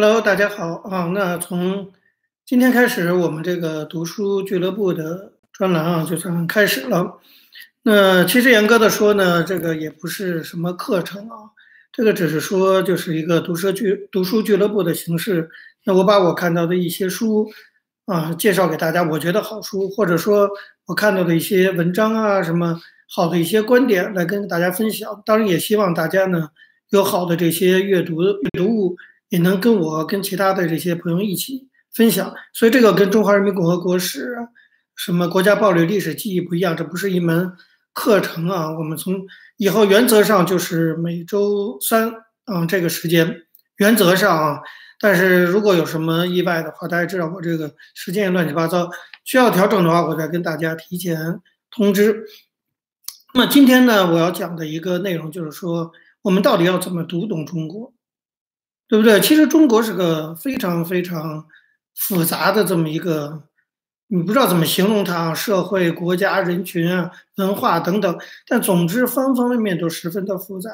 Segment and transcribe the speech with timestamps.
[0.00, 1.10] Hello，大家好啊。
[1.12, 1.90] 那从
[2.46, 7.18] 今天开始，我们这个读书俱乐部的专栏啊，就算开始了。
[7.82, 11.50] 那其实严格的说呢，这个也不是什么课程啊，
[11.90, 15.50] 这个只是说就是一个读书俱读书俱乐部的形式。
[15.84, 17.50] 那我把我看到的一些书
[18.06, 20.48] 啊，介绍给大家，我觉得好书，或者说
[20.86, 25.20] 我看到的一些文章啊，什么好的一些观点来跟大家分享。
[25.26, 26.50] 当然，也希望大家呢
[26.90, 28.96] 有好的这些阅读阅读物。
[29.28, 34.36] 也能跟我跟其他的这些朋友一起分享，所以这个跟中华人民共和国史、
[34.96, 37.52] 什么国家暴力历史记忆不一样，这不是一门
[37.92, 38.70] 课程啊。
[38.70, 42.12] 我们从以后原则上就是每周三，
[42.46, 43.42] 嗯，这个时间
[43.76, 44.60] 原则上啊。
[45.00, 48.90] 但是如果有什么意外的话，大家知道我这个时间也乱七八糟，
[49.24, 51.40] 需要调整的话，我再跟大家提前
[51.70, 52.24] 通知。
[53.34, 55.92] 那么今天呢，我要讲的一个内容就是说，
[56.22, 57.92] 我们到底要怎么读懂中国？
[58.88, 59.20] 对不对？
[59.20, 61.44] 其实中国是个非常非常
[61.94, 63.42] 复杂的这么一个，
[64.06, 68.18] 你不知道怎么形容它，社会、国家、人群啊、文化等等。
[68.46, 70.70] 但总之，方方面面都十分的复杂。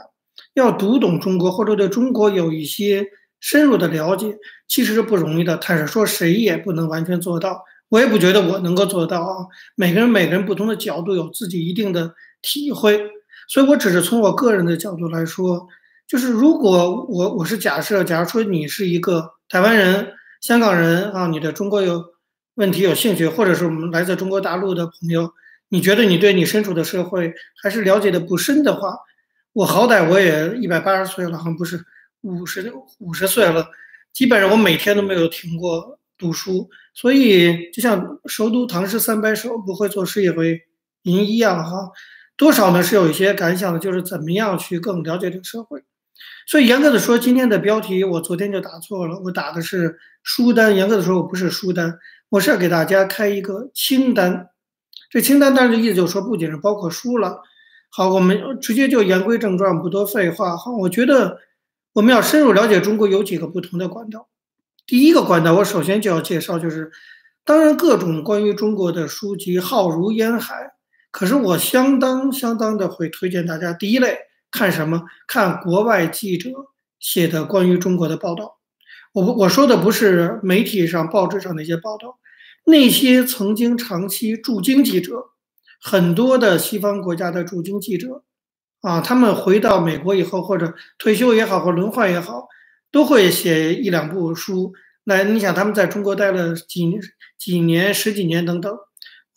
[0.55, 3.05] 要读懂中国，或者对中国有一些
[3.41, 4.37] 深入的了解，
[4.69, 5.57] 其实是不容易的。
[5.57, 7.65] 坦率说，谁也不能完全做到。
[7.89, 9.47] 我也不觉得我能够做到啊。
[9.75, 13.01] 每个人每个人不同的角度有自己一定的体会，
[13.49, 15.67] 所以我只是从我个人的角度来说。
[16.07, 22.05] 就是如果我我是假设，假如说你是一个台湾人、香港人啊，你的中国有
[22.57, 25.33] 问题有兴趣，或者是我们来自中国大陆的朋友，
[25.71, 27.33] 你觉得你对你身处的社会
[27.63, 28.95] 还是了解的不深的话，
[29.55, 31.83] 我好歹我也一百八十岁了，好像不是
[32.21, 33.67] 五十五十岁了，
[34.13, 40.61] 基本上我每天都没有停过读书，所以就像熟读唐诗三百首，不会作诗也会
[41.05, 41.91] 吟一样哈，
[42.37, 42.83] 多少呢？
[42.83, 45.83] 是有一些感想的，就是怎么样去更了解这个社会。
[46.47, 50.77] 所以严格的说，今天的标题我昨天就打错了，我打的是书单。
[50.77, 51.99] 严格的说，我不是书单，
[52.29, 54.49] 我是要给大家开一个清单。
[55.11, 57.41] 这清单当然的意思就是说，不仅是包括书了。
[57.91, 60.57] 好，我们直接就言归正传，不多废话。
[60.57, 61.39] 好，我觉得
[61.93, 64.29] 我们要深入了解中国，有几个不同的管道。
[64.87, 66.91] 第一个管道，我首先就要介绍，就是
[67.45, 70.73] 当然各种关于中国的书籍浩如烟海，
[71.11, 74.19] 可是我相当相当的会推荐大家第一类。
[74.55, 75.03] 看什么？
[75.27, 76.49] 看国外记者
[77.01, 78.61] 写的关于中国的报道。
[79.13, 82.21] 我不我说的不是媒体上、报纸上那些报道，
[82.65, 85.31] 那些曾经长期驻京记者，
[85.81, 88.23] 很多的西方国家的驻京记者，
[88.83, 92.47] 啊，他们回到美国以后，或者退休也好，或轮换也好，
[92.93, 94.73] 都会写一两部书
[95.03, 95.25] 那。
[95.25, 96.89] 你想，他们在中国待了几
[97.37, 98.73] 几年、十几年等等，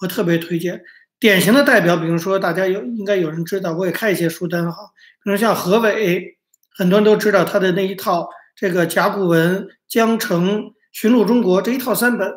[0.02, 0.84] 我特别推荐。
[1.20, 4.78] 典型的代表，比如说大家有应该有人知道，我也看一些书单哈。
[5.24, 6.38] 比如像何伟，
[6.76, 12.32] 很多人都知道他的那一套这个甲骨文、江城、寻路中国这一套三本，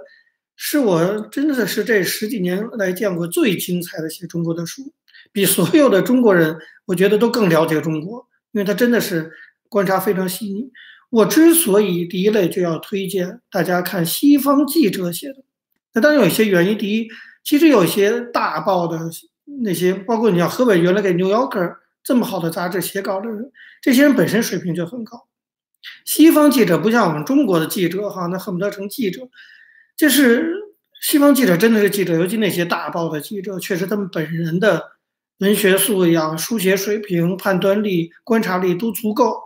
[0.56, 4.94] 是我真的是这十几年来见过最精彩的写中国的书，
[5.30, 9.30] 比所有的中国人我觉得都更了解中国，因为他真的是
[9.68, 10.70] 观察非常细腻。
[11.10, 15.44] 我之所以第一类就要推荐大家看西方记者写的，
[15.92, 17.08] 那当然有一些原因，第一。
[17.50, 18.96] 其实有些大报的
[19.64, 21.66] 那些，包括你像何伟原来给《New Yorker》
[22.00, 23.50] 这么好的杂志写稿的人，
[23.82, 25.26] 这些人本身水平就很高。
[26.04, 29.28] 西方记者不像我们中国的记者，哈，那恨不得成记者。
[29.96, 30.54] 就是
[31.02, 34.92] 西方记者真的是记者，尤其那些大报的记者，确实他们本人的
[35.38, 39.36] 文学素养、书写水平、判断力、观察力都足够，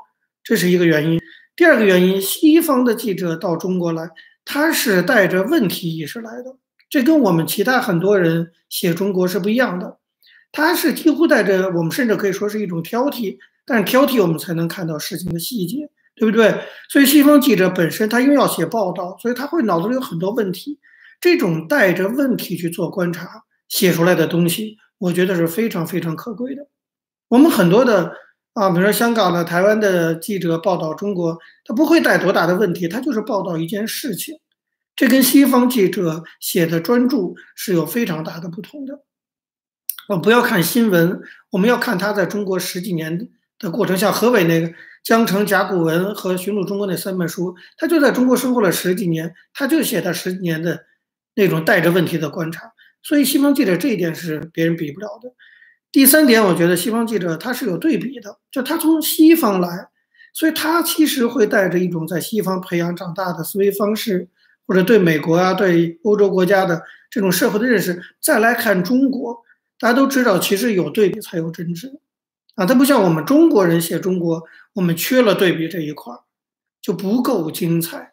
[0.42, 1.18] 这是一个原因。
[1.56, 4.10] 第二个原因，西方的记者到中国来，
[4.44, 6.58] 他是带着问题意识来的。
[6.90, 9.98] 这跟我们其他很多人写中国是不一样的，
[10.52, 13.36] 他是几乎带着我们甚至可以说是一种挑剔，
[13.66, 16.54] 但是挑剔我们才能看到事情的细节，对不对？
[16.88, 20.78] 所以西方记者本身他因为要写报道，所以他会脑子里有很多问题，
[21.20, 26.66] 这种带着问题去做观察写出来的东西，我觉得是非常非常可贵的。
[27.28, 28.12] 我们很多的
[28.52, 34.38] 啊，比如说香港的、台湾的记者报道中国，他不会带多大的问题，他就是报道一件事情。
[34.96, 39.00] 这跟西方记者写的专著是有非常大的不同的。
[40.08, 41.20] 我不要看新闻，
[41.50, 43.96] 我们要看他在中国十几年的过程。
[43.96, 44.68] 像何伟那个
[45.02, 50.84] 《江城甲骨文》和《寻路中国》那三本书，他就在中国生活了十几年，他就写他十几年的
[51.34, 52.70] 那种带着问题的观察。
[53.02, 55.32] 所以西方记者这一点是别人比不了的。
[55.90, 59.88] 第三点，我觉得西方记者他是有对比的，就他从西方来，
[60.34, 64.28] 所以他其实会带着一种在西方培养长大的思维方式。
[64.66, 69.42] 或者对美国啊，对欧洲国家的这种社会的认识，再来看中国，
[69.78, 72.00] 大家都知道，其实有对比才有真知，
[72.54, 74.42] 啊，它不像我们中国人写中国，
[74.74, 76.20] 我们缺了对比这一块儿，
[76.80, 78.12] 就不够精彩。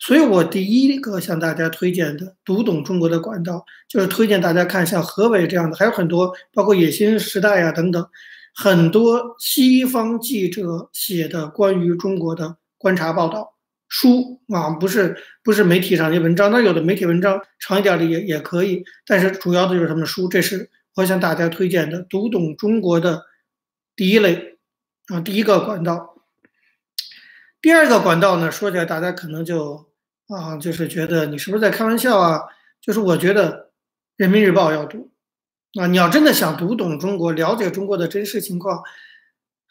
[0.00, 8.04] 所以我第一个向大家推荐的读懂中国的管道，就是推荐大家看像何伟这样的，还有很多，包括野心时代呀等等，
[8.52, 13.54] 很多西方记者写的关于中国的观察报道
[13.92, 23.26] 书啊，不是不是媒体上的文章，那有的媒体文章长一点的也也可以，但是主要的就是他们书，这是我向大家推荐的读懂中国的
[23.94, 24.56] 第一类
[25.08, 26.24] 啊，第一个管道。
[27.60, 29.90] 第二个管道呢，说起来大家可能就
[30.28, 32.40] 啊，就是觉得你是不是在开玩笑啊？
[32.80, 33.52] 就是我觉得
[34.16, 35.12] 《人民日报》要读
[35.78, 38.82] 啊，你要真的想读懂中国、了解中国的真实情况，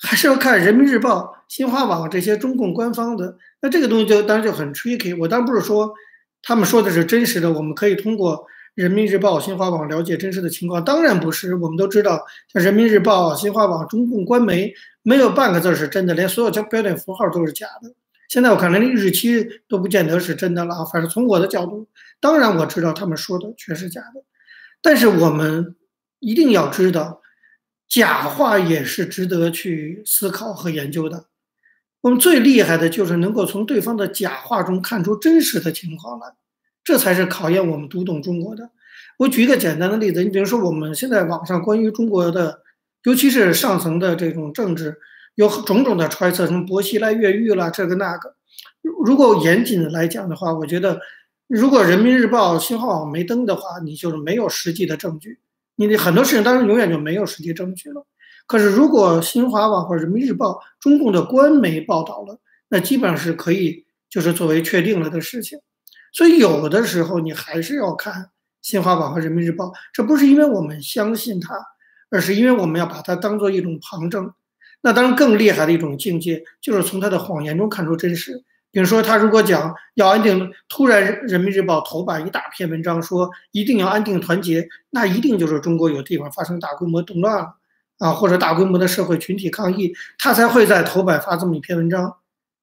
[0.02, 3.38] 还是要看《人民日报》、新华网这些中共官方的。
[3.62, 5.18] 那这个东西就当然就很 tricky。
[5.18, 5.94] 我当然不是说
[6.42, 8.38] 他们说的是真实的，我们可以通过
[8.74, 11.56] 《人民日报》、新华网了解真实的情况，当然不是。
[11.56, 14.74] 我们都知道，像《人民日报》、新华网、中共官媒。
[15.04, 17.92] 没有半个字是真的，连所有标标点符号都是假的。
[18.28, 20.86] 现在我看连日期都不见得是真的了啊。
[20.86, 21.88] 反正从我的角度，
[22.20, 24.24] 当然我知道他们说的全是假的，
[24.80, 25.76] 但是我们
[26.20, 27.21] 一定要知道，
[27.92, 31.26] 假话也是值得去思考和研究的。
[32.00, 36.28] 我们最厉害的就是能够从对方的假话中看出真实的情况来，
[36.86, 38.70] 这才是考验我们读懂中国的。
[39.18, 42.62] 我举一个简单的例子，你比如说我们现在网上关于中国的。
[43.04, 44.96] 尤其是上层的这种政治，
[45.34, 48.36] 有种种的揣测，什么薄熙来越狱了，这个那个。
[49.04, 51.02] 如果严谨的来讲的话，我觉得，
[51.48, 55.40] 如果人民日报、新华网没登的话，你就是没有实际的证据。
[55.76, 58.06] 你的很多事情当然永远就没有实际证据了。
[58.48, 62.40] 可是如果新华网或者人民日报中共的官媒报道了，
[62.70, 65.60] 那基本上是可以就是作为确定了的事情。
[66.14, 68.30] 所以有的时候你还是要看
[68.62, 71.56] 新华网和人民日报，这不是因为我们相信它。
[72.14, 74.34] 而是因为我们要把它当做一种旁证，
[74.82, 78.44] 那当然更厉害的一种境界就是从他的谎言中看出真实。
[78.72, 87.56] 比如说，他如果讲要安定，突然《人民日报》头版一大篇文章说一定要安定团结，那一定就是中国有地方发生大规模动乱了
[87.98, 92.16] 啊，或者大规模的社会群体抗议，他才会在头版发这么一篇文章，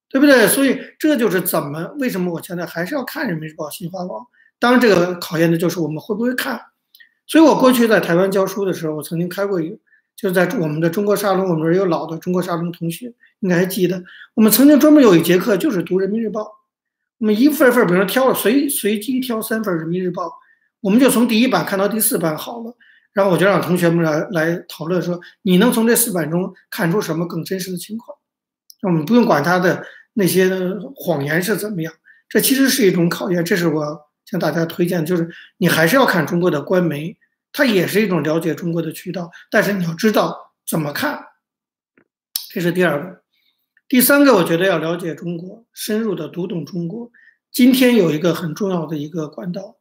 [0.08, 0.48] 对不对？
[0.48, 4.26] 所以这就是怎么为什么我现在还是要看《人民日报》、新华网。
[4.58, 6.60] 当然，这个考验的就是我们会不会看。
[7.26, 9.76] 所以我过去在台湾教书的时候，我曾经开过一个
[10.20, 13.06] 就在我们的中国沙龙，我们这儿有老的中国沙龙同学，
[13.38, 14.02] 应该还记得，
[14.34, 16.44] 我们曾经专门有一节课就是读人民日报，
[17.18, 20.28] 我们一份份，比如说挑了随随机挑三份人民日报，
[20.80, 22.76] 我们就从第一版看到第四版好了，
[23.12, 28.18] 然后我就让同学们来来讨论说，你能从这四版中看出什么更真实的情况？
[28.82, 30.50] 我们不用管他的那些
[30.96, 31.92] 谎言是怎么样，
[32.28, 34.08] 这其实是一种考验，这是我。
[34.30, 35.26] 向大家推荐，就是
[35.56, 37.16] 你还是要看中国的官媒，
[37.52, 39.30] 它也是一种了解中国的渠道。
[39.50, 41.24] 但是你要知道怎么看，
[42.50, 43.22] 这是第二个。
[43.88, 47.10] 第三个，我觉得要了解中国，深入的读懂中国。
[47.50, 49.76] 今天有一个很重要的一个管道，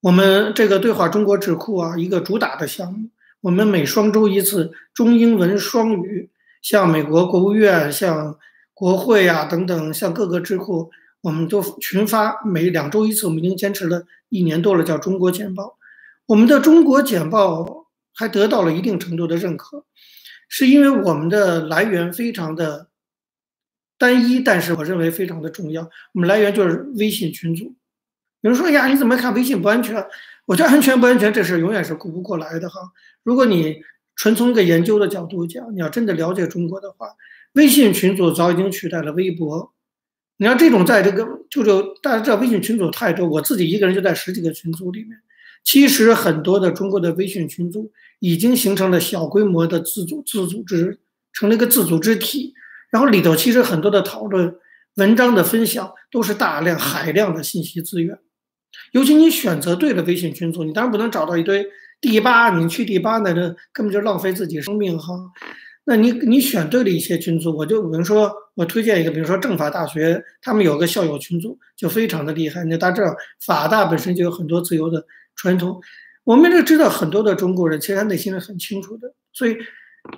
[0.00, 3.08] 我们这个对话中国智库啊，一个主打的项目，
[3.42, 6.28] 我们每双周一次中英文双语，
[6.60, 8.36] 向美国国务院、向
[8.74, 10.90] 国会啊等等，向各个智库。
[11.20, 15.78] 我们都群发，每两周一次，我们已经坚持了一年多了，叫中国简报。
[16.26, 19.84] 我们的中国简报还得到了一定程度的认可，
[20.48, 22.88] 是因为我们的来源非常的
[23.98, 25.88] 单一，但是我认为非常的重要。
[26.12, 27.74] 我们来源就是微信群组。
[28.40, 30.04] 有人说呀，你怎么看微信不安全？
[30.46, 32.80] 我觉得安全不安全这事永远是顾不过来的哈。
[33.22, 33.80] 如果你
[34.16, 37.08] 纯从一个研究的角度讲，你要真的了解中国的话，
[37.52, 39.72] 微信群组早已经取代了微博。
[40.38, 45.16] 你要这种在这个，就就大家知道微信群组太多，我自己一个人就在十几个群组里面。
[45.64, 50.98] 其实很多的中国的微信群组已经形成了小规模的自组自组织，
[51.32, 52.54] 成了一个自组织体。
[52.90, 54.54] 然后里头其实很多的讨论、
[54.96, 58.18] 文章的分享都是大量海量的信息资源。
[58.92, 61.66] 尤其你选择对了微信群组，你当然不能找到一堆
[62.00, 63.40] 第八，你去第八那这
[63.72, 65.14] 根本就浪费自己生命哈。
[65.84, 72.62] 那你你选对了一些群组，我就比如说我推荐一个，比如说政法大学，他们有个校友群组就非常的厉害。
[72.64, 73.14] 那大家知道
[73.44, 75.04] 法大本身就有很多自由的
[75.34, 75.80] 传统，
[76.24, 79.14] 我们这知道很多的中国人其实他内心是很清楚的。
[79.32, 79.56] 所以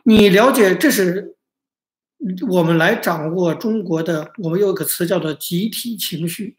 [0.04, 1.34] 你了解，这是
[2.48, 4.32] 我们来掌握中国的。
[4.38, 6.56] 我们有一个词叫做集体情绪，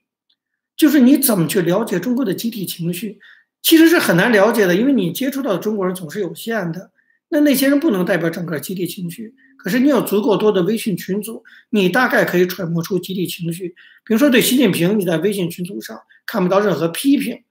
[0.76, 3.20] 就是你怎么去了解中国的集体情绪，
[3.62, 6.92] 其实是很难了解的，因为你接触到的中国人总是有限的。
[7.30, 13.70] 那那些人不能代表整个集体情绪，可是你有足够多的微信群组，你大概可以揣摩出集体情绪。
[14.06, 17.42] 比如说对习近平，你在微信群组上看不到任何批评，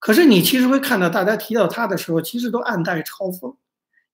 [0.00, 3.54] 可是你其实会看到大家提到他的时候，其实都暗带嘲讽，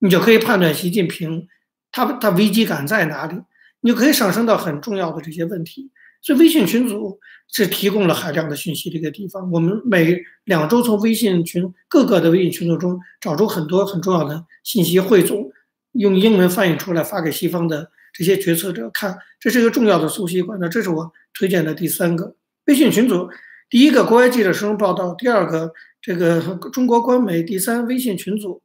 [0.00, 1.46] 你就可以判断习近平
[1.92, 3.40] 他他危机感在哪里，
[3.80, 5.92] 你就可以上升到很重要的这些问题。
[6.20, 7.20] 所以微信群组
[7.52, 9.48] 是提供了海量的信息的一个地方。
[9.52, 15.52] 我们每两周从微信群各个的微信群组中找出很多很重要的信息汇总，
[15.92, 20.66] 用英文翻译出来发给西方的这些决策者看，这是一个重要的搜习管道。
[20.66, 23.28] 这是我推荐的第三个微信群组。
[23.68, 26.40] 第一个国外记者深入报道，第二个这个
[26.72, 28.62] 中国官媒，第三微信群组，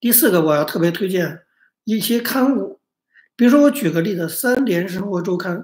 [0.00, 1.42] 第四个我要特别推荐
[1.84, 2.80] 一些刊物，
[3.36, 5.56] 比如说我举个例子，《三联生活周刊》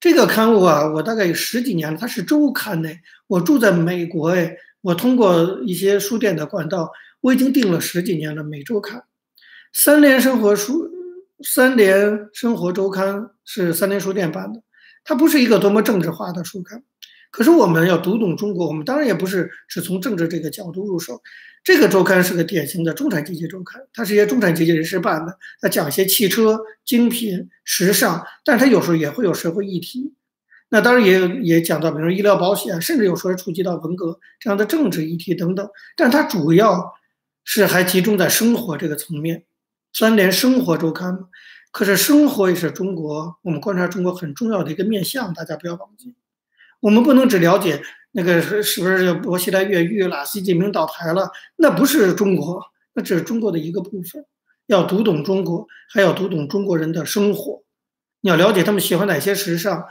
[0.00, 2.88] 这个刊物啊，我大概有十几年了，它是周刊呢。
[3.26, 9.00] 我住在美国哎，我通过一些书店的管道，我已经订了十几年了，每周刊。
[9.70, 10.86] 《三联生活书》
[11.42, 14.62] 《三联生活周刊》是三联书店办的，
[15.04, 16.82] 它不是一个多么政治化的书刊。
[17.32, 21.20] 可是我们要读懂中国，我们当然也不是只从政治这个角度入手。
[21.64, 30.12] 这个周刊是个典型的中产阶级周刊，它是一些中产阶级人士办的，它讲一些汽车、精品、时尚，但是它有时候也会有社会议题。
[30.68, 35.68] 那当然也也讲到，比如说医疗保险，甚至有时候触及到文革这样的政治议题等等。
[35.96, 36.94] 但它主要
[37.44, 39.44] 是还集中在生活这个层面。
[39.92, 41.26] 三联生活周刊，
[41.70, 46.14] 可是生活也是中国我们观察中国很重要的一个面向，大家不要忘记。
[46.82, 52.60] 我们不能只了解那个是不是薄熙来越狱了，习近平倒台了，那不是中国，
[52.94, 54.26] 那只是中国的一个部分。
[54.66, 57.62] 要读懂中国，还要读懂中国人的生活。
[58.22, 59.84] 你要了解他们喜欢哪些时尚，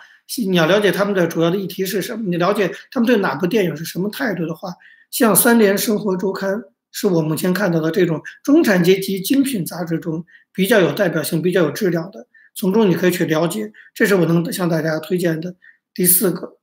[0.50, 4.74] 你要了解他们的主要的议题是什么，你了解他们对哪部电影是什么态度的话，
[5.10, 6.56] 像《三联生活周刊》
[6.92, 13.72] 是我目前看到的这种中产阶级精品杂志中比较有代表性、比较有质量的，从中你可以去了解。
[13.94, 15.56] 这是我能向大家推荐的
[15.94, 16.58] 第四个。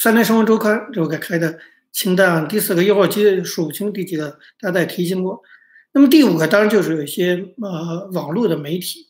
[0.00, 1.58] 三联生活周刊这个开的
[1.90, 5.42] 清单，第四个一会儿记数不清第几个，大家也提醒过。
[5.92, 9.08] 那么第五个当然就是有一些呃网络的媒体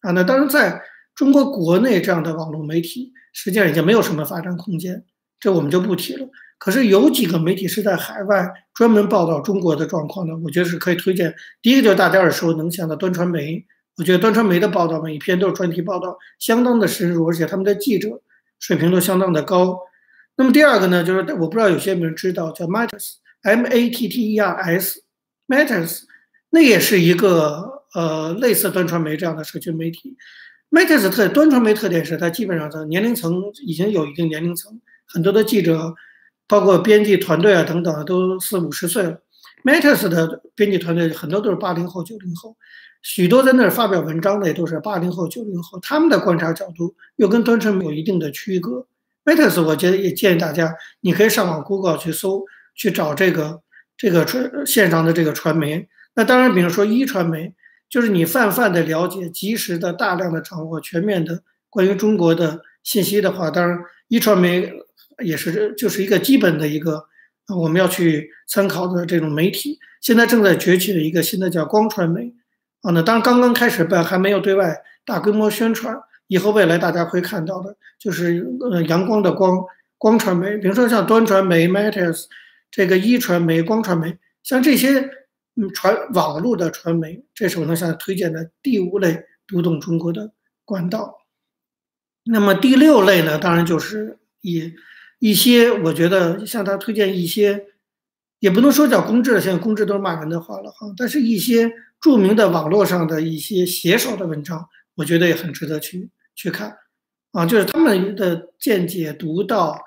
[0.00, 0.80] 啊，那当然在
[1.14, 5.04] 中国国内这样的网络媒体实际上已经没有什么发展空间，
[5.38, 6.26] 这我们就不提了。
[6.56, 11.34] 可是有几个媒体是在海外专门报道中国的状况的，我觉得是可以推荐。
[11.60, 13.62] 第一个就是大家耳熟能详的端传媒，
[13.98, 18.22] 我觉得端传媒的报道每一篇都是专题报道，相当的深入，而且他们的记者
[18.58, 19.78] 水平都相当的高。
[20.40, 26.04] 那么第二个呢，就是我不知道有些人知道叫 Matters，M A T T E R S，Matters，
[26.48, 30.16] 那也是一个呃类似端传媒这样的社区媒体。
[30.70, 35.94] Matters 特端传媒特点是它基本上的年龄层已经有一定年龄层，很多的记者，
[36.48, 39.20] 包括编辑团队啊等等都四五十岁了。
[39.62, 42.56] Matters 的编辑团队很多都是八零后、九零后，
[43.02, 48.86] 许多在那儿发表文章的也都是八零后、九零后，他们的观察角度又跟端传媒有一定的区隔。
[49.24, 53.60] Matters，我觉得也建议大家，你可以上网 Google 去搜，去找这个
[53.96, 55.88] 这个传线上的这个传媒。
[56.14, 57.54] 那当然，比如说一传媒，
[57.88, 64.72] 就是你泛泛的了解、及时的、大量的掌握全面的关于中国的信息的话，当然一传媒
[65.22, 67.04] 也是就是一个基本的一个
[67.54, 69.78] 我们要去参考的这种媒体。
[70.00, 72.32] 现在正在崛起的一个新的叫光传媒
[72.80, 74.74] 啊，那当然刚刚开始办，还没有对外
[75.04, 75.94] 大规模宣传。
[76.30, 79.64] 以后未来大家会看到的，就是呃阳光的光
[79.98, 82.26] 光传媒，比如说像端传媒 Matters，
[82.70, 85.00] 这个一传媒光传媒，像这些
[85.56, 90.32] 嗯传网络的传媒，这是我能向推荐的第五类读懂中国的
[90.64, 91.16] 管道。
[92.22, 94.72] 那么第六类呢，当然就是以
[95.18, 97.66] 一些我觉得向他推荐一些，
[98.38, 106.08] 也不能说叫公知，现在公知都是骂人的话了哈，但是一些著名的网络上的一些写手的文章，我觉得也很值得去。
[106.40, 106.74] 去看，
[107.32, 109.78] 啊，就是他们的见解独到，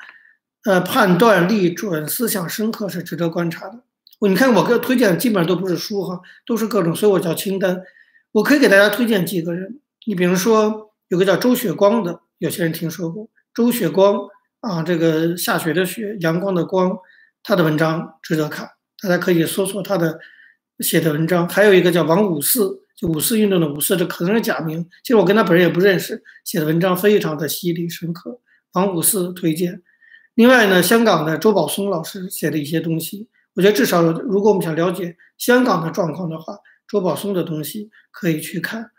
[0.66, 3.82] 呃，判断力准，思想深刻，是值得观察的。
[4.20, 7.82] 我你看，我给推荐基本上都不是书哈，都是各种，所以我叫清单。
[8.34, 14.16] 我可以给大家推荐几个人，你比如说有个叫周雪光的，有些人听说过周雪光
[14.60, 16.96] 啊，这个下雪的雪，阳光的光，
[17.42, 18.70] 他的文章值得看，
[19.02, 20.20] 大家可以搜索他的
[20.82, 21.50] 写的文章。
[21.50, 22.83] 还有一个叫王五四。
[23.04, 24.84] 五四运动的五四，这可能是假名。
[25.04, 28.40] 其实我跟他本人也不认识，写的文章非常的犀利深刻。
[28.74, 29.82] 王五四推荐。
[30.36, 36.58] 另外呢，香港的周宝松老师写的一些东西，我觉得至少如果我们想了解香港的状况的话，
[36.88, 38.90] 周宝松的东西可以去看。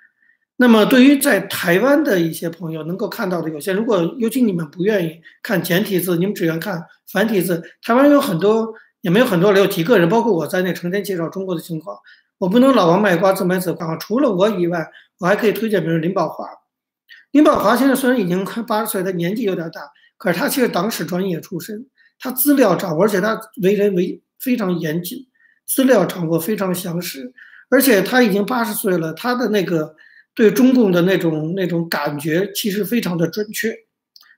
[0.57, 11.99] 那么对于在台湾的一些朋友能够看到的有些，如果尤其你们不愿意看简体字，你们只愿看繁体字，台湾有很多，也没有很多留几个人，包括我在内，成天介绍中国的情况。
[12.39, 16.47] 我不能老王卖瓜自卖自夸，除了我以外，我还可以推荐，比如林宝华。
[17.31, 19.81] 林宝华现在虽然已经快八十岁，他年纪有点大，
[20.19, 21.87] 可是他其实党史专业出身，
[22.19, 25.27] 他资料掌握，而且他为人为非常严谨，
[25.67, 27.33] 资料掌握非常详实，
[27.71, 29.95] 而且他已经八十岁了，他的那个
[30.35, 33.75] 对中共的那种那种感觉其实非常的准确。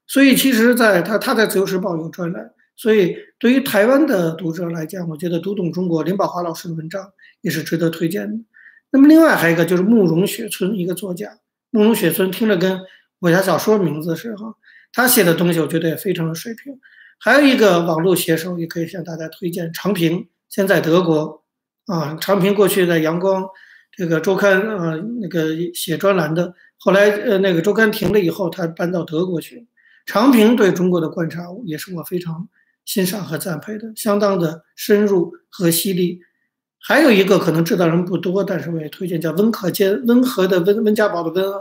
[0.06, 8.45] 所以其实，在他他在《自由时报》有专栏，所以对于台湾的读者来讲，我觉得读懂中国林宝华老师的文章也是值得推荐的。
[8.90, 11.38] 那么另外还有一个就是慕容雪村一个作家，
[11.71, 12.80] 慕容雪村听着跟
[13.21, 14.37] 武侠小说名字似的，
[14.92, 16.78] 他写的东西我觉得也非常的水平。
[17.18, 21.42] 还有一个网络写手也可以向大家推荐长平，现在德国
[21.87, 23.45] 啊，长平过去在阳光
[23.90, 29.66] 这个周刊啊那个写专栏的，后来呃那个周刊停了以后，他搬到德国去。
[30.04, 32.49] 长平对中国的观察也是我非常
[32.87, 36.21] 欣赏和赞佩的，相当的深入和犀利。
[36.78, 41.59] 还有一个可能知道人不多，但是我也推荐叫温克坚，温和的温，温家宝的温啊，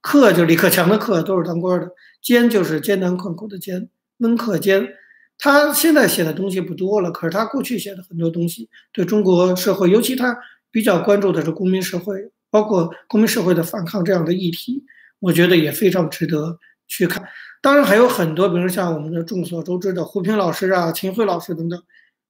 [0.00, 1.90] 克就是李克强的克，都是当官的，
[2.22, 4.88] 坚就是艰难困苦的艰，温克坚。
[5.36, 10.38] 他现在写的东西不多了，可是他过去写的很多东西，对中国社会，尤其他
[10.70, 14.84] 比较关注的是公民社会，包括公民社会的反抗这样的议题，
[15.18, 17.22] 我觉得也非常值得去看。
[17.62, 21.80] 当然还有很多，比如像我们的众所周知的胡平老师啊、秦晖老师等等，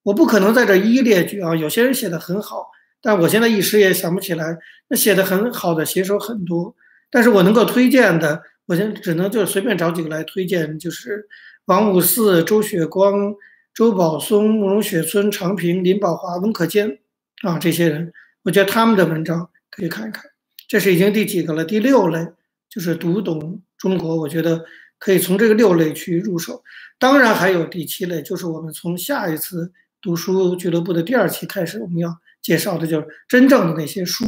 [0.03, 1.57] 我不可能在这一一列举啊。
[1.57, 2.67] 有些人写的很好，
[3.01, 4.59] 但我现在一时也想不起来。
[4.89, 6.77] 那写的很好的写手很多，
[7.11, 11.27] 但是我能够推荐的，我现只能就随便找几个来推荐，就是
[11.65, 13.35] 王五四、周雪光、
[13.73, 16.99] 周宝松、慕容雪村、常平、林宝华、温可坚
[17.43, 18.13] 啊这些人，
[18.43, 20.25] 我觉得他们的文章可以看一看。
[20.69, 21.65] 这是已经第几个了？
[21.65, 22.29] 第六类，
[22.69, 24.67] 就是读懂中国，我觉得。
[25.03, 26.63] 可以从这个六类去入手，
[26.97, 34.25] 当然还有第七类，就是我们从下一次读书俱乐部的第二期开始，我们要介绍的就是真正的那些书、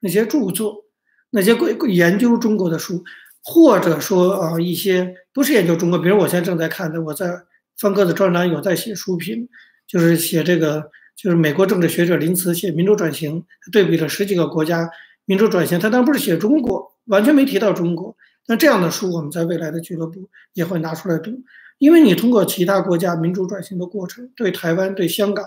[0.00, 0.84] 那些著作、
[1.30, 3.04] 那些关研究中国的书，
[3.40, 7.30] 或者说啊一些不是研究中国，比如我现在正在看的，我在
[7.78, 9.48] 方哥的专栏有在写书评，
[9.86, 14.90] 就是写这个，就是美国政治学者林茨写民主转型，对比了十几个国家
[15.24, 18.16] 民主转型，他当然不是写中国，完全没提到中国。
[18.48, 21.42] 那这样的书，我们在未来的俱乐部也会拿出来读，
[21.78, 25.44] 因为你通过其他国家民主转型的过程，对台湾、对香港，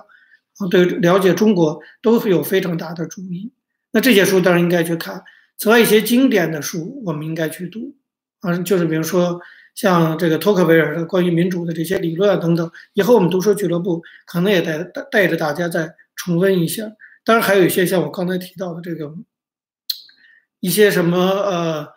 [0.57, 3.53] 啊，对了解中国都会有非常大的注意。
[3.91, 5.23] 那这些书当然应该去看。
[5.57, 7.95] 此外，一些经典的书我们应该去读，
[8.41, 9.39] 啊，就是比如说
[9.75, 12.69] 像这个托克维尔的关于民主的这些理论啊等等。
[12.93, 16.83] 以后我们读书俱乐部可能也带带带着大家再重温一下。
[17.23, 19.13] 当然，还有一些像我刚才提到的这个
[20.59, 21.88] 一些什么呃。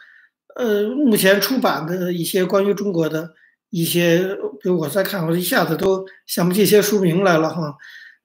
[0.56, 3.30] 呃，目前出版的一些关于中国的
[3.70, 4.18] 一些，
[4.60, 7.74] 比如我在看，我一下子都想不起一些书名来了哈。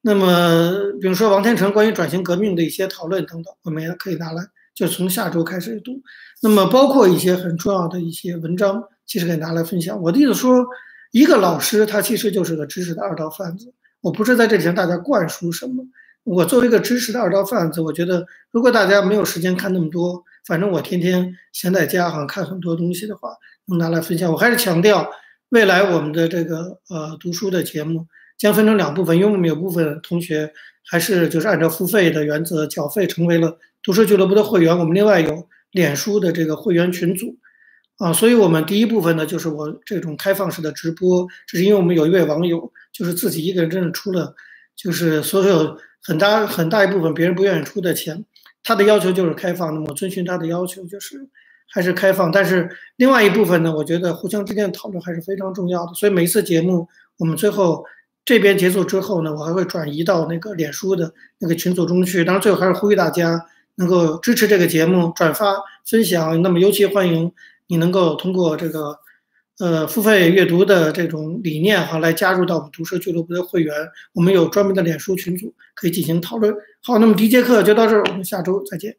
[0.02, 6.02] 那么，比如说王天成关于转型革命的一些讨论等等，我们也可以拿来，就从下周开始读。
[6.42, 10.02] 那么，包括一些很重要的一些文章，其实可以拿来分享。
[10.02, 10.66] 我的意思说，
[11.12, 13.74] 一个老师他其实就是个知识的二道贩子。
[14.02, 15.84] 我不是在这里向大家灌输什么，
[16.28, 20.24] 我作为一个知识的二道贩子，我觉得如果大家没有时间看那么多。
[20.46, 23.30] 反正我天天闲在家好像，看很多东西的话，
[23.66, 24.32] 能拿来分享。
[24.32, 25.10] 我还是强调，
[25.50, 28.06] 未来我们的这个呃读书的节目
[28.38, 30.52] 将分成两部分，因为我们有部分同学
[30.90, 34.78] 还是就是按照付费的原则缴费成为了读书俱乐部的会员。
[34.78, 37.38] 我们另外有脸书的这个会员群组
[37.98, 44.34] 啊，所以我们第一部分呢就是我这种开放式的直播，这是因为我们有一位网友就是自己一个人真的出了
[44.78, 48.24] 就是所有很大很大一部分别人不愿意出的钱。
[48.64, 51.28] 他的要求就是开放，那么我遵循他的要求，就是
[51.70, 52.32] 还是开放。
[52.32, 55.94] 但是另外一部分呢，我觉得互相之间的讨论还是非常重要的。
[55.94, 57.84] 所以每一次节目，我们最后
[58.24, 62.24] 这边结束之后呢，我还会转移到那个脸书的那个群组中去。
[62.24, 66.42] 当然，最后还是呼吁大家能够支持这个节目，转发分享。
[66.42, 67.30] 那么尤其欢迎
[67.68, 68.98] 你能够通过这个
[69.60, 73.74] 呃付费阅读的这种理念哈，来加入到我们读书俱乐部的会员。
[74.14, 76.54] 我们有专门的脸书群组可以进行讨论。
[76.84, 78.96] 好，那么第一节课就到这儿，我们下周再见。